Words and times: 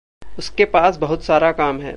उसके 0.39 0.65
पास 0.65 0.97
बहुत 0.97 1.23
सारा 1.23 1.51
काम 1.51 1.79
है। 1.79 1.89